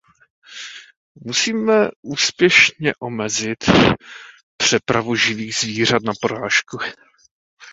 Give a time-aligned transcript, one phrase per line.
[1.15, 3.63] Musíme úspěšně omezit
[4.57, 6.77] přepravu živých zvířat na porážku.